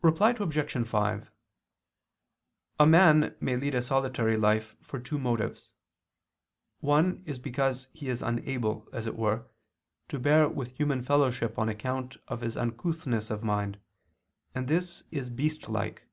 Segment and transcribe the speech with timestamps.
[0.00, 0.86] Reply Obj.
[0.86, 1.30] 5:
[2.78, 5.70] A man may lead a solitary life for two motives.
[6.78, 9.48] One is because he is unable, as it were,
[10.06, 13.80] to bear with human fellowship on account of his uncouthness of mind;
[14.54, 16.06] and this is beast like.